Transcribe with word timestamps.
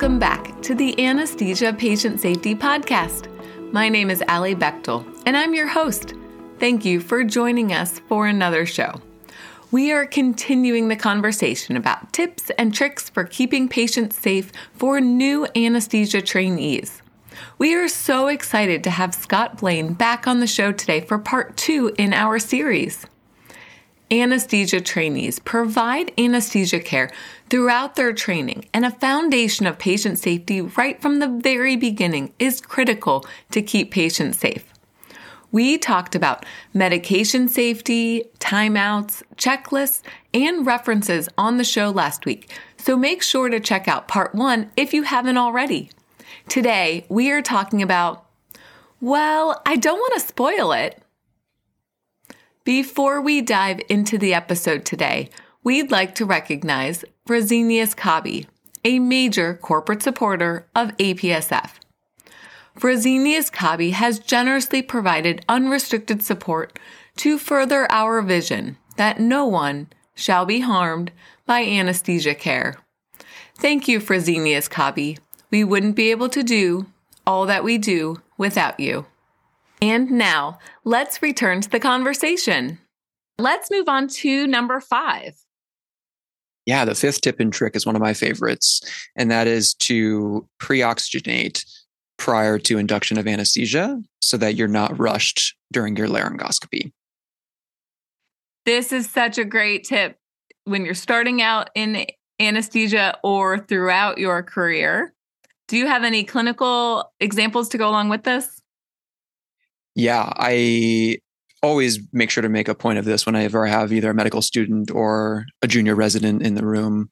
Welcome 0.00 0.18
back 0.18 0.62
to 0.62 0.74
the 0.74 0.98
Anesthesia 1.04 1.74
Patient 1.74 2.20
Safety 2.20 2.54
Podcast. 2.54 3.28
My 3.70 3.90
name 3.90 4.08
is 4.08 4.22
Alli 4.28 4.54
Bechtel, 4.54 5.04
and 5.26 5.36
I'm 5.36 5.52
your 5.52 5.66
host. 5.66 6.14
Thank 6.58 6.86
you 6.86 7.00
for 7.00 7.22
joining 7.22 7.74
us 7.74 7.98
for 8.08 8.26
another 8.26 8.64
show. 8.64 8.94
We 9.70 9.92
are 9.92 10.06
continuing 10.06 10.88
the 10.88 10.96
conversation 10.96 11.76
about 11.76 12.14
tips 12.14 12.48
and 12.56 12.72
tricks 12.72 13.10
for 13.10 13.24
keeping 13.24 13.68
patients 13.68 14.16
safe 14.16 14.52
for 14.72 15.02
new 15.02 15.46
anesthesia 15.54 16.22
trainees. 16.22 17.02
We 17.58 17.74
are 17.74 17.86
so 17.86 18.28
excited 18.28 18.82
to 18.84 18.90
have 18.90 19.14
Scott 19.14 19.58
Blaine 19.58 19.92
back 19.92 20.26
on 20.26 20.40
the 20.40 20.46
show 20.46 20.72
today 20.72 21.02
for 21.02 21.18
part 21.18 21.58
two 21.58 21.94
in 21.98 22.14
our 22.14 22.38
series. 22.38 23.04
Anesthesia 24.12 24.80
trainees 24.80 25.38
provide 25.38 26.12
anesthesia 26.18 26.80
care 26.80 27.12
throughout 27.48 27.94
their 27.94 28.12
training, 28.12 28.64
and 28.74 28.84
a 28.84 28.90
foundation 28.90 29.66
of 29.66 29.78
patient 29.78 30.18
safety 30.18 30.60
right 30.60 31.00
from 31.00 31.20
the 31.20 31.28
very 31.28 31.76
beginning 31.76 32.32
is 32.40 32.60
critical 32.60 33.24
to 33.52 33.62
keep 33.62 33.92
patients 33.92 34.38
safe. 34.38 34.64
We 35.52 35.78
talked 35.78 36.16
about 36.16 36.44
medication 36.74 37.48
safety, 37.48 38.24
timeouts, 38.40 39.22
checklists, 39.36 40.02
and 40.34 40.66
references 40.66 41.28
on 41.38 41.56
the 41.56 41.64
show 41.64 41.90
last 41.90 42.24
week, 42.24 42.50
so 42.76 42.96
make 42.96 43.22
sure 43.22 43.48
to 43.48 43.60
check 43.60 43.86
out 43.86 44.08
part 44.08 44.34
one 44.34 44.72
if 44.76 44.92
you 44.92 45.04
haven't 45.04 45.38
already. 45.38 45.90
Today, 46.48 47.04
we 47.08 47.30
are 47.30 47.42
talking 47.42 47.80
about, 47.80 48.26
well, 49.00 49.62
I 49.64 49.76
don't 49.76 49.98
want 49.98 50.14
to 50.14 50.20
spoil 50.20 50.72
it. 50.72 51.00
Before 52.70 53.20
we 53.20 53.42
dive 53.42 53.80
into 53.88 54.16
the 54.16 54.32
episode 54.32 54.84
today, 54.84 55.28
we'd 55.64 55.90
like 55.90 56.14
to 56.14 56.24
recognize 56.24 57.04
Fresenius 57.26 57.96
Kabi, 57.96 58.46
a 58.84 59.00
major 59.00 59.54
corporate 59.54 60.04
supporter 60.04 60.68
of 60.76 60.96
APSF. 60.98 61.72
Fresenius 62.78 63.50
Kabi 63.50 63.90
has 63.90 64.20
generously 64.20 64.82
provided 64.82 65.44
unrestricted 65.48 66.22
support 66.22 66.78
to 67.16 67.38
further 67.38 67.90
our 67.90 68.22
vision 68.22 68.78
that 68.96 69.18
no 69.18 69.44
one 69.46 69.88
shall 70.14 70.46
be 70.46 70.60
harmed 70.60 71.10
by 71.46 71.64
anesthesia 71.64 72.36
care. 72.36 72.76
Thank 73.56 73.88
you, 73.88 73.98
Fresenius 73.98 74.70
Kabi. 74.70 75.18
We 75.50 75.64
wouldn't 75.64 75.96
be 75.96 76.12
able 76.12 76.28
to 76.28 76.44
do 76.44 76.86
all 77.26 77.46
that 77.46 77.64
we 77.64 77.78
do 77.78 78.22
without 78.38 78.78
you. 78.78 79.06
And 79.82 80.10
now, 80.10 80.58
let's 80.84 81.22
return 81.22 81.60
to 81.62 81.70
the 81.70 81.80
conversation. 81.80 82.78
Let's 83.38 83.70
move 83.70 83.88
on 83.88 84.08
to 84.08 84.46
number 84.46 84.80
five. 84.80 85.34
Yeah, 86.66 86.84
the 86.84 86.94
fifth 86.94 87.22
tip 87.22 87.40
and 87.40 87.52
trick 87.52 87.74
is 87.74 87.86
one 87.86 87.96
of 87.96 88.02
my 88.02 88.12
favorites, 88.12 88.82
and 89.16 89.30
that 89.30 89.46
is 89.46 89.74
to 89.74 90.46
pre 90.58 90.80
oxygenate 90.80 91.64
prior 92.18 92.58
to 92.58 92.76
induction 92.76 93.16
of 93.16 93.26
anesthesia 93.26 94.00
so 94.20 94.36
that 94.36 94.54
you're 94.54 94.68
not 94.68 94.98
rushed 94.98 95.56
during 95.72 95.96
your 95.96 96.06
laryngoscopy. 96.06 96.92
This 98.66 98.92
is 98.92 99.08
such 99.08 99.38
a 99.38 99.44
great 99.44 99.84
tip 99.84 100.18
when 100.64 100.84
you're 100.84 100.94
starting 100.94 101.40
out 101.40 101.70
in 101.74 102.06
anesthesia 102.38 103.18
or 103.24 103.58
throughout 103.58 104.18
your 104.18 104.42
career. 104.42 105.14
Do 105.66 105.78
you 105.78 105.86
have 105.86 106.04
any 106.04 106.24
clinical 106.24 107.10
examples 107.20 107.70
to 107.70 107.78
go 107.78 107.88
along 107.88 108.10
with 108.10 108.24
this? 108.24 108.59
Yeah, 109.94 110.32
I 110.36 111.18
always 111.62 111.98
make 112.12 112.30
sure 112.30 112.42
to 112.42 112.48
make 112.48 112.68
a 112.68 112.74
point 112.74 112.98
of 112.98 113.04
this 113.04 113.26
whenever 113.26 113.66
I 113.66 113.70
have 113.70 113.92
either 113.92 114.10
a 114.10 114.14
medical 114.14 114.42
student 114.42 114.90
or 114.90 115.44
a 115.62 115.66
junior 115.66 115.94
resident 115.94 116.42
in 116.42 116.54
the 116.54 116.64
room. 116.64 117.10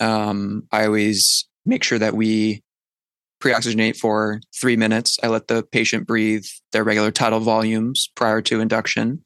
Um, 0.00 0.64
I 0.70 0.86
always 0.86 1.48
make 1.64 1.82
sure 1.82 1.98
that 1.98 2.14
we 2.14 2.62
pre-oxygenate 3.40 3.96
for 3.96 4.40
three 4.58 4.76
minutes. 4.76 5.18
I 5.22 5.28
let 5.28 5.48
the 5.48 5.62
patient 5.62 6.06
breathe 6.06 6.44
their 6.72 6.84
regular 6.84 7.10
tidal 7.10 7.40
volumes 7.40 8.08
prior 8.14 8.40
to 8.42 8.60
induction. 8.60 9.22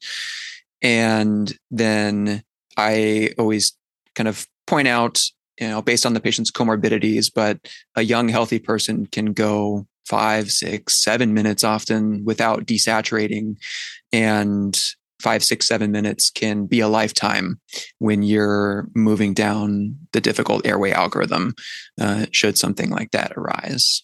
And 0.81 1.53
then 1.69 2.43
I 2.77 3.31
always 3.37 3.75
kind 4.15 4.27
of 4.27 4.47
point 4.67 4.87
out, 4.87 5.21
you 5.59 5.67
know, 5.67 5.81
based 5.81 6.05
on 6.05 6.13
the 6.13 6.19
patient's 6.19 6.51
comorbidities, 6.51 7.31
but 7.33 7.59
a 7.95 8.01
young, 8.01 8.27
healthy 8.29 8.59
person 8.59 9.05
can 9.05 9.33
go 9.33 9.85
five, 10.07 10.49
six, 10.49 11.03
seven 11.03 11.33
minutes 11.33 11.63
often 11.63 12.23
without 12.25 12.65
desaturating. 12.65 13.55
And 14.11 14.77
five, 15.21 15.43
six, 15.43 15.67
seven 15.67 15.91
minutes 15.91 16.29
can 16.29 16.65
be 16.65 16.79
a 16.79 16.87
lifetime 16.87 17.59
when 17.99 18.23
you're 18.23 18.87
moving 18.95 19.33
down 19.33 19.97
the 20.11 20.21
difficult 20.21 20.65
airway 20.65 20.91
algorithm, 20.91 21.53
uh, 21.99 22.25
should 22.31 22.57
something 22.57 22.89
like 22.89 23.11
that 23.11 23.31
arise. 23.37 24.03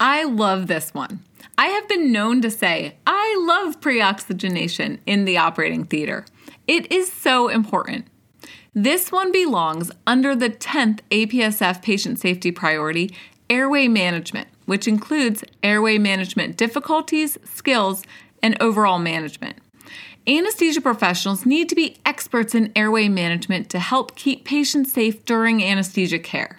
I 0.00 0.24
love 0.24 0.66
this 0.66 0.94
one. 0.94 1.20
I 1.56 1.66
have 1.66 1.88
been 1.88 2.10
known 2.10 2.40
to 2.42 2.50
say, 2.50 2.96
I 3.06 3.44
love 3.46 3.80
pre 3.80 4.00
oxygenation 4.00 5.00
in 5.06 5.24
the 5.24 5.38
operating 5.38 5.84
theater. 5.84 6.24
It 6.66 6.90
is 6.90 7.12
so 7.12 7.48
important. 7.48 8.06
This 8.74 9.12
one 9.12 9.30
belongs 9.30 9.92
under 10.06 10.34
the 10.34 10.50
10th 10.50 10.98
APSF 11.10 11.80
patient 11.80 12.18
safety 12.18 12.50
priority, 12.50 13.14
airway 13.48 13.86
management 13.86 14.48
which 14.64 14.88
includes 14.88 15.44
airway 15.62 15.98
management 15.98 16.56
difficulties, 16.56 17.38
skills, 17.44 18.02
and 18.42 18.56
overall 18.60 18.98
management. 18.98 19.56
Anesthesia 20.26 20.80
professionals 20.80 21.44
need 21.44 21.68
to 21.68 21.74
be 21.74 21.98
experts 22.06 22.54
in 22.54 22.72
airway 22.74 23.08
management 23.08 23.68
to 23.70 23.78
help 23.78 24.16
keep 24.16 24.44
patients 24.44 24.92
safe 24.92 25.24
during 25.26 25.62
anesthesia 25.62 26.18
care. 26.18 26.58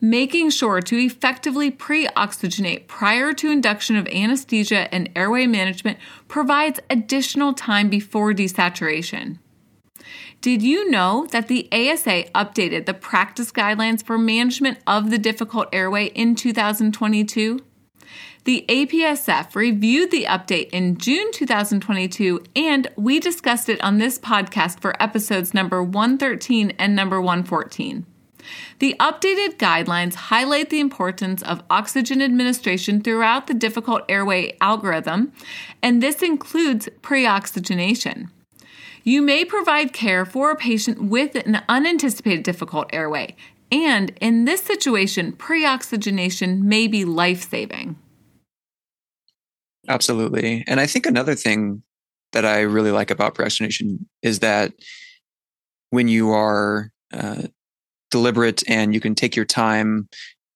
Making 0.00 0.50
sure 0.50 0.80
to 0.80 0.96
effectively 0.96 1.72
pre 1.72 2.06
oxygenate 2.08 2.86
prior 2.86 3.32
to 3.32 3.50
induction 3.50 3.96
of 3.96 4.06
anesthesia 4.08 4.92
and 4.94 5.10
airway 5.16 5.46
management 5.46 5.98
provides 6.28 6.78
additional 6.88 7.52
time 7.52 7.88
before 7.88 8.32
desaturation. 8.32 9.40
Did 10.40 10.62
you 10.62 10.88
know 10.88 11.26
that 11.32 11.48
the 11.48 11.68
ASA 11.72 12.30
updated 12.32 12.86
the 12.86 12.94
practice 12.94 13.50
guidelines 13.50 14.04
for 14.04 14.16
management 14.16 14.78
of 14.86 15.10
the 15.10 15.18
difficult 15.18 15.68
airway 15.72 16.06
in 16.06 16.36
2022? 16.36 17.58
The 18.44 18.64
APSF 18.68 19.56
reviewed 19.56 20.12
the 20.12 20.26
update 20.26 20.70
in 20.70 20.96
June 20.96 21.32
2022, 21.32 22.44
and 22.54 22.86
we 22.96 23.18
discussed 23.18 23.68
it 23.68 23.82
on 23.82 23.98
this 23.98 24.16
podcast 24.16 24.78
for 24.78 25.00
episodes 25.02 25.52
number 25.52 25.82
113 25.82 26.70
and 26.78 26.94
number 26.94 27.20
114. 27.20 28.06
The 28.78 28.94
updated 29.00 29.56
guidelines 29.56 30.14
highlight 30.14 30.70
the 30.70 30.78
importance 30.78 31.42
of 31.42 31.64
oxygen 31.68 32.22
administration 32.22 33.02
throughout 33.02 33.48
the 33.48 33.54
difficult 33.54 34.02
airway 34.08 34.56
algorithm, 34.60 35.32
and 35.82 36.00
this 36.00 36.22
includes 36.22 36.88
pre 37.02 37.26
oxygenation. 37.26 38.30
You 39.04 39.22
may 39.22 39.44
provide 39.44 39.92
care 39.92 40.24
for 40.24 40.50
a 40.50 40.56
patient 40.56 41.02
with 41.02 41.34
an 41.34 41.62
unanticipated 41.68 42.42
difficult 42.42 42.90
airway, 42.92 43.36
and 43.70 44.12
in 44.20 44.44
this 44.44 44.62
situation, 44.62 45.32
pre 45.32 45.64
oxygenation 45.64 46.68
may 46.68 46.86
be 46.86 47.04
life 47.04 47.48
saving. 47.48 47.96
Absolutely. 49.88 50.64
And 50.66 50.80
I 50.80 50.86
think 50.86 51.06
another 51.06 51.34
thing 51.34 51.82
that 52.32 52.44
I 52.44 52.60
really 52.60 52.90
like 52.90 53.10
about 53.10 53.34
pre 53.34 53.44
oxygenation 53.44 54.08
is 54.22 54.40
that 54.40 54.72
when 55.90 56.08
you 56.08 56.30
are 56.30 56.90
uh, 57.12 57.42
deliberate 58.10 58.62
and 58.68 58.94
you 58.94 59.00
can 59.00 59.14
take 59.14 59.36
your 59.36 59.44
time 59.44 60.08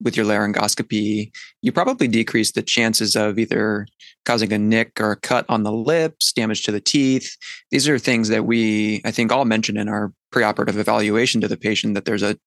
with 0.02 0.16
your 0.16 0.26
laryngoscopy, 0.26 1.30
you 1.62 1.72
probably 1.72 2.08
decrease 2.08 2.52
the 2.52 2.62
chances 2.62 3.16
of 3.16 3.38
either 3.38 3.86
causing 4.24 4.52
a 4.52 4.58
nick 4.58 5.00
or 5.00 5.12
a 5.12 5.16
cut 5.16 5.44
on 5.48 5.62
the 5.62 5.72
lips, 5.72 6.32
damage 6.32 6.62
to 6.62 6.72
the 6.72 6.80
teeth. 6.80 7.36
These 7.70 7.88
are 7.88 7.98
things 7.98 8.28
that 8.28 8.44
we, 8.44 9.00
I 9.04 9.10
think, 9.10 9.32
all 9.32 9.44
mention 9.44 9.76
in 9.76 9.88
our 9.88 10.12
preoperative 10.32 10.76
evaluation 10.76 11.40
to 11.40 11.48
the 11.48 11.56
patient 11.56 11.94
that 11.94 12.04
there's 12.04 12.22
a, 12.22 12.38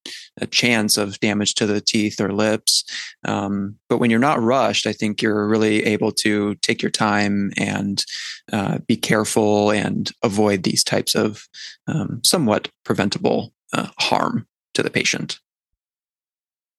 a 0.42 0.48
chance 0.48 0.98
of 0.98 1.20
damage 1.20 1.54
to 1.56 1.66
the 1.66 1.82
teeth 1.82 2.20
or 2.20 2.34
lips. 2.34 2.84
Um, 3.26 3.76
but 3.90 4.00
when 4.00 4.10
you're 4.10 4.20
not 4.20 4.42
rushed, 4.42 4.88
I 4.88 4.94
think 4.94 5.22
you're 5.22 5.48
really 5.48 5.86
able 5.86 6.12
to 6.14 6.56
take 6.56 6.82
your 6.82 6.92
time 6.92 7.52
and 7.58 8.04
uh, 8.52 8.80
be 8.88 8.98
careful 8.98 9.72
and 9.72 10.12
avoid 10.24 10.64
these 10.64 10.84
types 10.84 11.14
of 11.16 11.48
um, 11.88 12.22
somewhat 12.24 12.70
preventable 12.84 13.54
uh, 13.74 13.88
harm 14.00 14.48
to 14.74 14.84
the 14.84 14.90
patient. 14.90 15.40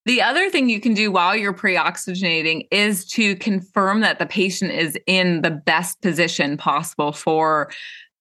The 0.07 0.21
other 0.21 0.49
thing 0.49 0.69
you 0.69 0.79
can 0.79 0.93
do 0.93 1.11
while 1.11 1.35
you're 1.35 1.51
pre 1.51 1.75
oxygenating 1.75 2.65
is 2.71 3.05
to 3.07 3.35
confirm 3.35 3.99
that 3.99 4.19
the 4.19 4.25
patient 4.25 4.71
is 4.71 4.97
in 5.05 5.41
the 5.41 5.51
best 5.51 6.01
position 6.01 6.55
possible 6.55 7.11
for 7.11 7.69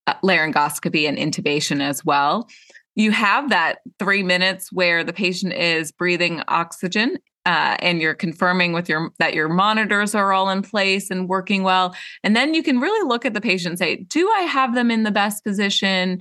uh, 0.09 0.15
laryngoscopy 0.25 1.09
and 1.09 1.17
intubation 1.17 1.81
as 1.81 2.05
well. 2.05 2.49
You 2.97 3.13
have 3.13 3.51
that 3.51 3.79
three 4.01 4.25
minutes 4.25 4.73
where 4.73 5.05
the 5.05 5.13
patient 5.13 5.53
is 5.53 5.93
breathing 5.93 6.43
oxygen 6.49 7.19
uh, 7.45 7.77
and 7.79 8.01
you're 8.01 8.15
confirming 8.15 8.73
with 8.73 8.89
your 8.89 9.13
that 9.21 9.35
your 9.35 9.49
monitors 9.49 10.13
are 10.13 10.33
all 10.33 10.51
in 10.51 10.63
place 10.63 11.09
and 11.09 11.29
working 11.29 11.63
well 11.63 11.95
and 12.25 12.35
then 12.35 12.53
you 12.53 12.65
can 12.65 12.81
really 12.81 13.09
look 13.09 13.25
at 13.25 13.33
the 13.33 13.41
patient 13.41 13.71
and 13.71 13.79
say 13.79 13.97
do 14.09 14.29
i 14.33 14.41
have 14.41 14.75
them 14.75 14.91
in 14.91 15.05
the 15.05 15.13
best 15.13 15.45
position 15.45 16.21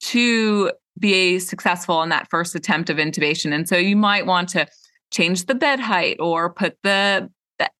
to 0.00 0.72
be 0.98 1.38
successful 1.38 2.02
in 2.02 2.08
that 2.08 2.28
first 2.28 2.56
attempt 2.56 2.90
of 2.90 2.96
intubation 2.96 3.54
and 3.54 3.68
so 3.68 3.76
you 3.76 3.94
might 3.94 4.26
want 4.26 4.48
to 4.48 4.66
change 5.14 5.46
the 5.46 5.54
bed 5.54 5.80
height 5.80 6.16
or 6.18 6.50
put 6.50 6.76
the 6.82 7.30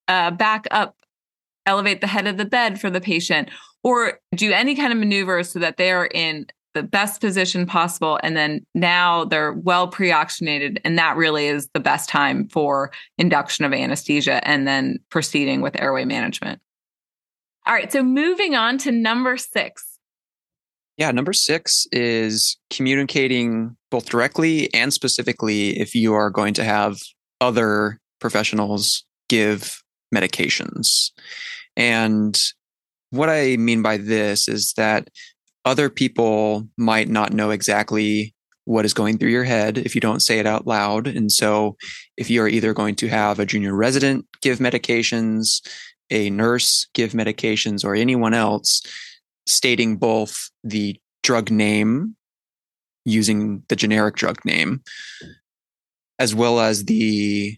uh, 0.09 0.31
back 0.31 0.67
up 0.71 0.97
elevate 1.67 2.01
the 2.01 2.07
head 2.07 2.27
of 2.27 2.37
the 2.37 2.45
bed 2.45 2.81
for 2.81 2.91
the 2.91 3.01
patient 3.01 3.49
or 3.83 4.21
do 4.35 4.53
any 4.53 4.75
kind 4.75 4.93
of 4.93 4.99
maneuver 4.99 5.43
so 5.43 5.59
that 5.59 5.77
they 5.77 5.91
are 5.91 6.07
in 6.07 6.47
the 6.75 6.83
best 6.83 7.21
position 7.21 7.67
possible. 7.67 8.19
And 8.23 8.37
then 8.37 8.67
now 8.75 9.25
they're 9.25 9.53
well 9.53 9.89
pre 9.89 10.13
oxygenated. 10.13 10.81
And 10.85 10.99
that 10.99 11.17
really 11.17 11.47
is 11.47 11.69
the 11.73 11.81
best 11.81 12.09
time 12.09 12.49
for 12.49 12.93
induction 13.17 13.65
of 13.65 13.73
anesthesia 13.73 14.47
and 14.47 14.67
then 14.67 14.99
proceeding 15.09 15.61
with 15.61 15.81
airway 15.81 16.05
management. 16.05 16.61
All 17.67 17.75
right. 17.75 17.91
So 17.91 18.03
moving 18.03 18.55
on 18.55 18.77
to 18.79 18.93
number 18.93 19.37
six. 19.37 19.99
Yeah, 20.97 21.11
number 21.11 21.33
six 21.33 21.87
is 21.91 22.57
communicating 22.71 23.77
both 23.91 24.09
directly 24.09 24.73
and 24.75 24.93
specifically 24.93 25.81
if 25.81 25.95
you 25.95 26.13
are 26.15 26.31
going 26.31 26.55
to 26.55 26.65
have 26.65 26.99
other 27.45 28.01
professionals 28.21 29.05
give 29.29 29.83
medications. 30.15 31.11
And 31.77 32.41
what 33.11 33.29
I 33.29 33.59
mean 33.59 33.83
by 33.83 33.99
this 33.99 34.49
is 34.49 34.73
that 34.79 35.09
other 35.67 35.91
people 35.91 36.67
might 36.79 37.09
not 37.09 37.35
know 37.35 37.51
exactly 37.51 38.35
what 38.65 38.87
is 38.87 38.95
going 38.95 39.19
through 39.19 39.31
your 39.31 39.45
head 39.45 39.77
if 39.77 39.95
you 39.95 40.01
don't 40.01 40.23
say 40.23 40.39
it 40.39 40.47
out 40.47 40.67
loud. 40.67 41.07
And 41.07 41.31
so, 41.31 41.77
if 42.17 42.31
you 42.31 42.41
are 42.43 42.49
either 42.49 42.73
going 42.73 42.95
to 42.97 43.09
have 43.09 43.39
a 43.39 43.47
junior 43.47 43.75
resident 43.75 44.25
give 44.41 44.59
medications, 44.59 45.61
a 46.11 46.31
nurse 46.31 46.87
give 46.95 47.13
medications, 47.13 47.85
or 47.85 47.95
anyone 47.95 48.33
else, 48.33 48.81
stating 49.47 49.97
both 49.99 50.51
the 50.63 50.99
drug 51.23 51.51
name 51.51 52.17
using 53.05 53.63
the 53.69 53.77
generic 53.77 54.17
drug 54.17 54.43
name, 54.47 54.83
as 56.19 56.35
well 56.35 56.61
as 56.61 56.85
the 56.85 57.57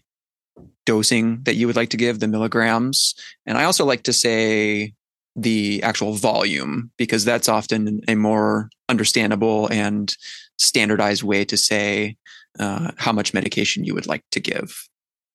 dosing 0.85 1.43
that 1.43 1.55
you 1.55 1.67
would 1.67 1.75
like 1.75 1.89
to 1.89 1.97
give, 1.97 2.19
the 2.19 2.27
milligrams. 2.27 3.13
And 3.45 3.57
I 3.57 3.65
also 3.65 3.85
like 3.85 4.03
to 4.03 4.13
say 4.13 4.93
the 5.35 5.83
actual 5.83 6.13
volume 6.13 6.91
because 6.97 7.23
that's 7.23 7.47
often 7.47 8.01
a 8.07 8.15
more 8.15 8.69
understandable 8.89 9.67
and 9.71 10.15
standardized 10.57 11.23
way 11.23 11.45
to 11.45 11.57
say 11.57 12.17
uh, 12.59 12.91
how 12.97 13.11
much 13.11 13.33
medication 13.33 13.83
you 13.83 13.93
would 13.93 14.07
like 14.07 14.23
to 14.31 14.39
give. 14.39 14.87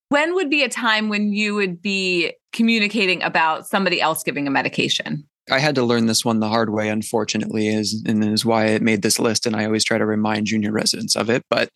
When 0.09 0.35
would 0.35 0.51
be 0.51 0.63
a 0.63 0.69
time 0.69 1.09
when 1.09 1.33
you 1.33 1.55
would 1.55 1.81
be 1.81 2.33
communicating 2.53 3.23
about 3.23 3.67
somebody 3.67 4.01
else 4.01 4.23
giving 4.23 4.47
a 4.47 4.51
medication? 4.51 5.25
I 5.51 5.59
had 5.59 5.75
to 5.77 5.85
learn 5.85 6.07
this 6.07 6.25
one 6.25 6.41
the 6.41 6.49
hard 6.49 6.71
way, 6.71 6.89
unfortunately, 6.89 7.69
is 7.69 8.03
and 8.07 8.23
is 8.25 8.45
why 8.45 8.67
it 8.67 8.83
made 8.83 9.03
this 9.03 9.19
list. 9.19 9.47
And 9.47 9.57
I 9.57 9.65
always 9.65 9.85
try 9.85 9.99
to 9.99 10.07
remind 10.07 10.47
junior 10.47 10.73
residents 10.73 11.17
of 11.17 11.31
it. 11.31 11.45
But 11.49 11.71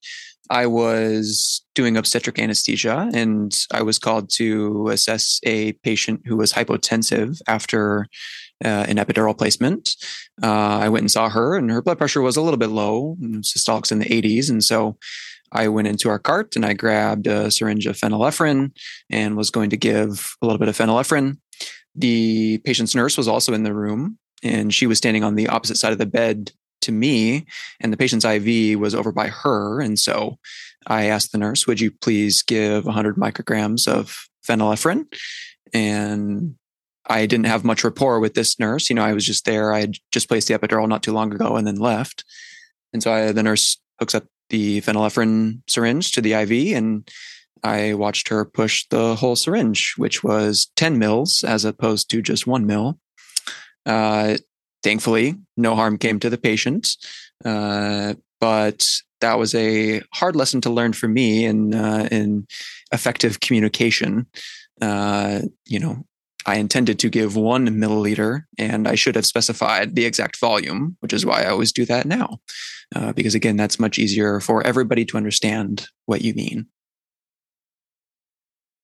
I 0.51 0.67
was 0.67 1.63
doing 1.75 1.97
obstetric 1.97 2.39
anesthesia 2.39 3.11
and 3.13 3.53
I 3.73 3.83
was 3.83 3.99
called 3.99 4.31
to 4.35 4.89
assess 4.89 5.41
a 5.45 5.73
patient 5.85 6.23
who 6.25 6.37
was 6.37 6.53
hypotensive 6.53 7.41
after 7.49 8.07
uh, 8.65 8.87
an 8.89 8.97
epidural 8.97 9.37
placement. 9.37 9.91
Uh, 10.43 10.79
I 10.79 10.89
went 10.89 11.03
and 11.03 11.11
saw 11.11 11.29
her, 11.29 11.57
and 11.57 11.71
her 11.71 11.83
blood 11.83 11.99
pressure 11.99 12.23
was 12.23 12.37
a 12.37 12.41
little 12.41 12.59
bit 12.59 12.71
low, 12.71 13.17
systolics 13.41 13.93
in 13.93 13.99
the 13.99 14.07
80s. 14.07 14.49
And 14.51 14.65
so 14.65 14.97
I 15.53 15.69
went 15.69 15.89
into 15.89 16.09
our 16.09 16.19
cart 16.19 16.57
and 16.57 16.65
I 16.65 16.73
grabbed 16.73 17.27
a 17.27 17.51
syringe 17.51 17.87
of 17.87 17.97
phenylephrine 17.97 18.73
and 19.11 19.37
was 19.37 19.51
going 19.51 19.71
to 19.71 19.77
give 19.77 20.37
a 20.43 20.47
little 20.47 20.59
bit 20.59 20.69
of 20.69 20.77
phenylephrine. 20.77 21.39
The 21.95 22.59
patient's 22.59 22.95
nurse 22.95 23.17
was 23.17 23.29
also 23.29 23.55
in 23.55 23.63
the 23.63 23.75
room, 23.75 24.19
and 24.43 24.73
she 24.73 24.87
was 24.87 24.99
standing 24.99 25.25
on 25.25 25.35
the 25.35 25.49
opposite 25.49 25.77
side 25.77 25.93
of 25.93 25.99
the 25.99 26.07
bed 26.07 26.53
to 26.83 26.93
me, 26.93 27.47
and 27.81 27.93
the 27.93 27.97
patient's 27.97 28.25
IV 28.25 28.79
was 28.79 28.95
over 28.95 29.13
by 29.13 29.29
her. 29.29 29.81
And 29.81 29.99
so 29.99 30.39
I 30.87 31.07
asked 31.07 31.33
the 31.33 31.39
nurse, 31.39 31.67
Would 31.67 31.81
you 31.81 31.91
please 31.91 32.43
give 32.43 32.85
100 32.85 33.17
micrograms 33.17 33.89
of 33.89 34.29
phenylephrine? 34.47 35.07
And 35.73 36.57
I 37.09 37.27
didn't 37.27 37.47
have 37.47 37.65
much 37.65 37.85
rapport 37.85 38.21
with 38.21 38.35
this 38.35 38.59
nurse. 38.59 38.89
You 38.89 38.97
know, 38.97 39.05
I 39.05 39.13
was 39.13 39.25
just 39.25 39.45
there. 39.45 39.73
I 39.73 39.81
had 39.81 39.97
just 40.13 40.29
placed 40.29 40.49
the 40.49 40.59
epidural 40.59 40.89
not 40.89 41.03
too 41.03 41.13
long 41.13 41.33
ago 41.33 41.57
and 41.57 41.67
then 41.67 41.77
left. 41.77 42.25
And 42.93 43.03
so 43.03 43.13
I, 43.13 43.33
the 43.33 43.43
nurse 43.43 43.79
hooks 43.99 44.15
up 44.15 44.25
the 44.51 44.81
phenylephrine 44.81 45.63
syringe 45.69 46.13
to 46.13 46.21
the 46.21 46.33
IV 46.35 46.77
and 46.77 47.09
I 47.63 47.95
watched 47.95 48.29
her 48.29 48.45
push 48.45 48.87
the 48.91 49.17
whole 49.17 49.37
syringe, 49.37 49.95
which 49.97 50.23
was 50.23 50.71
10 50.77 50.99
mils 50.99 51.43
as 51.43 51.65
opposed 51.65 52.11
to 52.11 52.23
just 52.23 52.47
one 52.47 52.67
mil. 52.67 52.99
Uh, 53.85 54.37
thankfully, 54.83 55.37
no 55.57 55.75
harm 55.75 55.99
came 55.99 56.19
to 56.21 56.31
the 56.31 56.39
patient. 56.39 56.97
Uh, 57.45 58.15
but 58.41 58.87
that 59.21 59.39
was 59.39 59.55
a 59.55 60.03
hard 60.13 60.37
lesson 60.37 60.61
to 60.63 60.71
learn 60.71 60.93
for 60.93 61.09
me 61.09 61.45
in 61.45 61.75
uh, 61.75 62.09
in 62.11 62.47
effective 62.93 63.41
communication. 63.41 64.27
Uh, 64.81 65.41
you 65.65 65.79
know, 65.79 66.05
I 66.45 66.57
intended 66.57 66.99
to 67.01 67.09
give 67.09 67.35
one 67.35 67.67
milliliter, 67.69 68.45
and 68.59 68.87
I 68.87 68.95
should 68.95 69.17
have 69.17 69.27
specified 69.27 69.95
the 69.95 70.05
exact 70.05 70.39
volume, 70.39 70.97
which 71.01 71.13
is 71.13 71.27
why 71.27 71.43
I 71.43 71.49
always 71.49 71.73
do 71.73 71.85
that 71.87 72.07
now, 72.07 72.41
uh, 72.95 73.13
because 73.13 73.35
again, 73.35 73.57
that's 73.57 73.81
much 73.81 73.99
easier 73.99 74.41
for 74.41 74.65
everybody 74.67 75.05
to 75.07 75.17
understand 75.17 75.89
what 76.05 76.23
you 76.23 76.35
mean. 76.35 76.67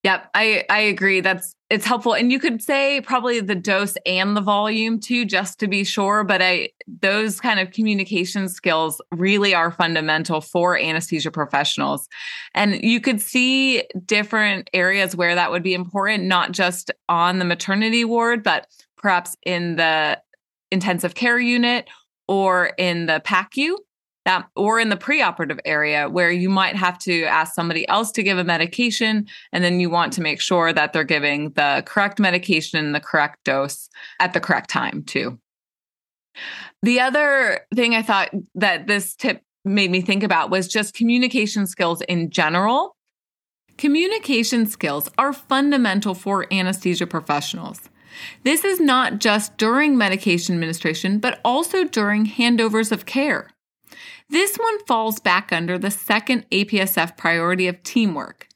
Yep, 0.02 0.30
I 0.34 0.64
I 0.68 0.80
agree. 0.80 1.20
That's 1.20 1.54
it's 1.70 1.86
helpful, 1.86 2.14
and 2.14 2.32
you 2.32 2.40
could 2.40 2.60
say 2.60 3.00
probably 3.02 3.38
the 3.40 3.54
dose 3.54 3.94
and 4.04 4.36
the 4.36 4.40
volume 4.40 4.98
too, 4.98 5.24
just 5.24 5.60
to 5.60 5.68
be 5.68 5.84
sure. 5.84 6.24
But 6.24 6.42
I 6.42 6.70
those 6.88 7.40
kind 7.40 7.60
of 7.60 7.70
communication 7.70 8.48
skills 8.48 9.00
really 9.12 9.54
are 9.54 9.70
fundamental 9.70 10.40
for 10.40 10.76
anesthesia 10.76 11.30
professionals, 11.30 12.08
and 12.52 12.82
you 12.82 13.00
could 13.00 13.20
see 13.20 13.84
different 14.04 14.68
areas 14.74 15.14
where 15.14 15.36
that 15.36 15.52
would 15.52 15.62
be 15.62 15.74
important, 15.74 16.24
not 16.24 16.50
just 16.50 16.90
on 17.08 17.38
the 17.38 17.44
maternity 17.44 18.04
ward, 18.04 18.42
but 18.42 18.66
perhaps 18.96 19.36
in 19.44 19.76
the 19.76 20.20
intensive 20.72 21.14
care 21.14 21.38
unit 21.38 21.88
or 22.26 22.72
in 22.76 23.06
the 23.06 23.22
PACU 23.24 23.76
that 24.24 24.46
or 24.54 24.78
in 24.78 24.88
the 24.88 24.96
preoperative 24.96 25.58
area 25.64 26.08
where 26.08 26.30
you 26.30 26.48
might 26.48 26.76
have 26.76 26.98
to 26.98 27.24
ask 27.24 27.54
somebody 27.54 27.86
else 27.88 28.12
to 28.12 28.22
give 28.22 28.38
a 28.38 28.44
medication 28.44 29.26
and 29.52 29.64
then 29.64 29.80
you 29.80 29.90
want 29.90 30.12
to 30.12 30.20
make 30.20 30.40
sure 30.40 30.72
that 30.72 30.92
they're 30.92 31.04
giving 31.04 31.50
the 31.50 31.82
correct 31.86 32.20
medication 32.20 32.92
the 32.92 33.00
correct 33.00 33.44
dose 33.44 33.88
at 34.20 34.32
the 34.32 34.40
correct 34.40 34.70
time 34.70 35.02
too. 35.04 35.38
The 36.82 37.00
other 37.00 37.60
thing 37.74 37.94
I 37.94 38.02
thought 38.02 38.30
that 38.54 38.86
this 38.86 39.14
tip 39.14 39.42
made 39.64 39.90
me 39.90 40.00
think 40.00 40.22
about 40.22 40.50
was 40.50 40.68
just 40.68 40.94
communication 40.94 41.66
skills 41.66 42.02
in 42.02 42.30
general. 42.30 42.96
Communication 43.78 44.66
skills 44.66 45.08
are 45.18 45.32
fundamental 45.32 46.14
for 46.14 46.52
anesthesia 46.52 47.06
professionals. 47.06 47.80
This 48.44 48.64
is 48.64 48.80
not 48.80 49.18
just 49.18 49.56
during 49.56 49.96
medication 49.96 50.54
administration, 50.54 51.18
but 51.18 51.40
also 51.44 51.84
during 51.84 52.26
handovers 52.26 52.92
of 52.92 53.06
care. 53.06 53.51
This 54.32 54.56
one 54.56 54.82
falls 54.86 55.20
back 55.20 55.52
under 55.52 55.76
the 55.76 55.90
second 55.90 56.46
APSF 56.50 57.18
priority 57.18 57.68
of 57.68 57.82
teamwork. 57.82 58.48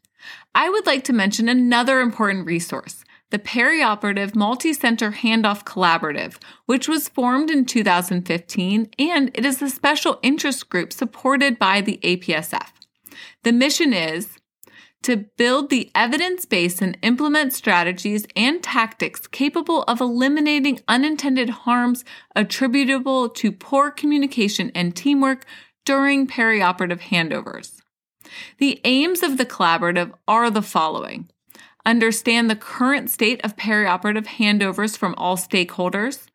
I 0.54 0.70
would 0.70 0.86
like 0.86 1.04
to 1.04 1.12
mention 1.12 1.50
another 1.50 2.00
important 2.00 2.46
resource, 2.46 3.04
the 3.28 3.38
Perioperative 3.38 4.34
Multi-Center 4.34 5.10
Handoff 5.10 5.66
Collaborative, 5.66 6.38
which 6.64 6.88
was 6.88 7.10
formed 7.10 7.50
in 7.50 7.66
2015 7.66 8.88
and 8.98 9.30
it 9.34 9.44
is 9.44 9.60
a 9.60 9.68
special 9.68 10.18
interest 10.22 10.70
group 10.70 10.94
supported 10.94 11.58
by 11.58 11.82
the 11.82 12.00
APSF. 12.02 12.70
The 13.42 13.52
mission 13.52 13.92
is 13.92 14.38
to 15.02 15.16
build 15.36 15.70
the 15.70 15.88
evidence 15.94 16.44
base 16.46 16.82
and 16.82 16.98
implement 17.02 17.52
strategies 17.52 18.26
and 18.34 18.62
tactics 18.62 19.26
capable 19.28 19.82
of 19.82 20.00
eliminating 20.00 20.80
unintended 20.88 21.50
harms 21.50 22.04
attributable 22.34 23.28
to 23.28 23.52
poor 23.52 23.90
communication 23.92 24.72
and 24.74 24.96
teamwork 24.96 25.44
during 25.86 26.26
perioperative 26.26 27.00
handovers. 27.00 27.80
The 28.58 28.80
aims 28.84 29.22
of 29.22 29.38
the 29.38 29.46
collaborative 29.46 30.12
are 30.28 30.50
the 30.50 30.60
following 30.60 31.30
understand 31.86 32.50
the 32.50 32.56
current 32.56 33.08
state 33.08 33.40
of 33.44 33.56
perioperative 33.56 34.26
handovers 34.26 34.98
from 34.98 35.14
all 35.16 35.36
stakeholders, 35.36 36.26